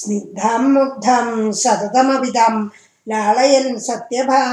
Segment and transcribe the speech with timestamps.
[0.00, 2.60] स्निग्धम् सततमभिधम्
[3.86, 4.50] सत्यभाया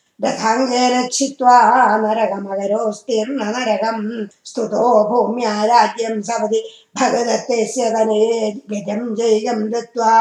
[0.23, 1.57] रथाङ्गे रक्षित्वा
[2.03, 4.03] नरकमगरोऽस्तीर्ण नरकम्
[4.49, 6.61] स्तुतो भूम्या राज्यं सपदि
[6.99, 10.13] भगदत्तस्य धनेन गजम् जैगम् दत्त्वा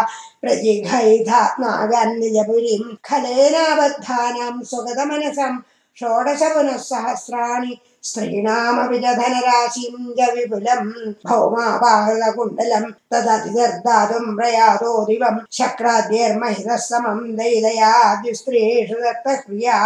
[0.43, 5.59] प्रजिघैधात्मा गान्निजपुरीम् खलेनाबद्धानां सुगतमनसम्
[5.99, 7.75] षोडशपुनःसहस्राणि
[8.09, 9.15] स्त्रीणामपि ज
[10.19, 10.91] च विपुलम्
[11.27, 12.93] भौमा बाहलकुण्डलम्
[14.37, 19.79] प्रयातो दिवम् शक्राद्यैर्म हिनः समम् दयि दयाद्युस्त्रीषु दत्त ह्रिया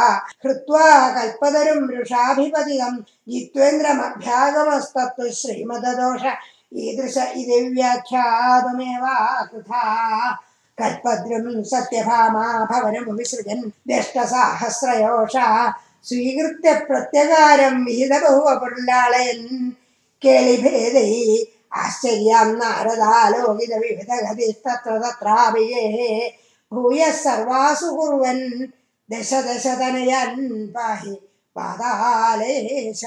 [0.45, 6.25] कल्पतरुम् ऋषाभिपतितम् जित्वेन्द्रमभ्यागमस्तत्तु श्रीमददोष
[6.85, 9.17] ईदृश इति व्याख्यातुमेवा
[9.51, 9.83] कृथा
[10.81, 15.47] कल्पद्रुम् सत्यभामा भवनमु विसृजन् व्यष्टसाहस्रयोषा
[16.05, 19.41] സ്വീകൃത്യ പ്രത്യകാരം വിഹിത ബഹുവപുരുളാളയൻ
[20.23, 21.11] കേളിഭേദൈ
[21.83, 25.85] ആശ്ചര്യം നാരദാലോകിത വിവിധഗതി തത്ര തത്രാഭിയേ
[26.73, 28.39] ഭൂയ സർവാസു കുറുവൻ
[29.09, 29.31] ദശ
[30.75, 31.15] പാഹി
[31.57, 33.03] പാതാലേശ.